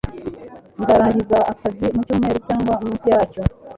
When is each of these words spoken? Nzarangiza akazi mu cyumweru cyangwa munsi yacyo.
Nzarangiza 0.79 1.37
akazi 1.51 1.85
mu 1.95 2.01
cyumweru 2.07 2.37
cyangwa 2.47 2.73
munsi 2.83 3.05
yacyo. 3.13 3.41